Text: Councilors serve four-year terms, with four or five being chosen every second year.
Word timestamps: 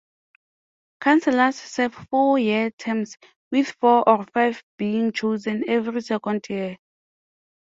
Councilors 0.99 1.57
serve 1.57 1.93
four-year 1.93 2.71
terms, 2.71 3.17
with 3.51 3.67
four 3.79 4.09
or 4.09 4.23
five 4.33 4.63
being 4.75 5.11
chosen 5.11 5.63
every 5.69 6.01
second 6.01 6.43
year. 6.49 6.77